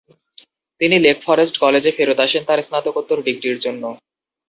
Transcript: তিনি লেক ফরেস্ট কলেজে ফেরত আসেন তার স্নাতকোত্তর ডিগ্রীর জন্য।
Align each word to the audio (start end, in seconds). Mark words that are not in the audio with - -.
তিনি 0.81 0.95
লেক 0.99 1.17
ফরেস্ট 1.25 1.55
কলেজে 1.57 1.91
ফেরত 1.97 2.19
আসেন 2.25 2.43
তার 2.47 2.59
স্নাতকোত্তর 2.67 3.17
ডিগ্রীর 3.27 3.57
জন্য। 3.65 3.83